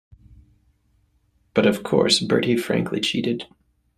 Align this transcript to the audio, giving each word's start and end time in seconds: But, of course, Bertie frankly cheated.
But, 1.53 1.67
of 1.67 1.83
course, 1.83 2.21
Bertie 2.21 2.57
frankly 2.57 3.01
cheated. 3.01 3.45